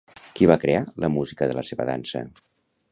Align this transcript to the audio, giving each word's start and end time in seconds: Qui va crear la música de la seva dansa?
Qui 0.37 0.47
va 0.51 0.55
crear 0.63 0.81
la 1.05 1.11
música 1.19 1.51
de 1.51 1.59
la 1.59 1.67
seva 1.71 1.91
dansa? 1.93 2.25